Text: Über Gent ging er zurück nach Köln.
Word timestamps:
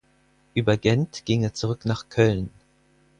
Über 0.55 0.77
Gent 0.77 1.25
ging 1.25 1.43
er 1.43 1.53
zurück 1.53 1.85
nach 1.85 2.09
Köln. 2.09 2.49